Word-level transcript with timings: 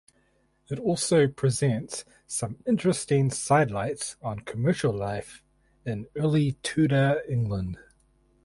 It 0.67 0.79
also 0.79 1.27
presents 1.27 2.05
some 2.25 2.57
interesting 2.65 3.29
sidelights 3.29 4.15
on 4.23 4.39
commercial 4.39 4.91
life 4.91 5.43
in 5.85 6.07
early 6.15 6.53
Tudor 6.63 7.21
England. 7.29 7.77